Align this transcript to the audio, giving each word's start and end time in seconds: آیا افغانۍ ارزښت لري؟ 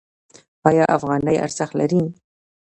آیا 0.69 0.85
افغانۍ 0.97 1.35
ارزښت 1.45 1.73
لري؟ 1.79 2.01